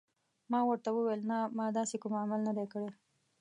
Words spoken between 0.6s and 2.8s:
ورته وویل: نه، ما داسې کوم عمل نه دی